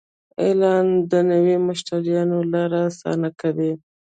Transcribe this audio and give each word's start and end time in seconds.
اعلان 0.45 0.85
د 1.11 1.13
نوي 1.31 1.55
مشتریانو 1.67 2.37
لاره 2.53 2.79
اسانه 2.89 3.29
کوي. 3.41 3.71